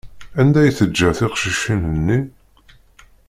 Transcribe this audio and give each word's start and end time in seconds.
Anda 0.39 0.59
i 0.69 0.71
teǧǧa 0.77 1.09
tiqcicin-nni? 1.17 2.19